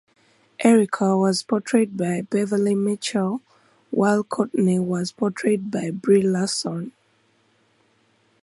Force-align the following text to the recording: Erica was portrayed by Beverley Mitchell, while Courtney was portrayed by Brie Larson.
Erica 0.63 1.15
was 1.15 1.43
portrayed 1.43 1.95
by 1.95 2.21
Beverley 2.21 2.73
Mitchell, 2.73 3.39
while 3.91 4.23
Courtney 4.23 4.79
was 4.79 5.11
portrayed 5.11 5.69
by 5.69 5.91
Brie 5.91 6.23
Larson. 6.23 6.91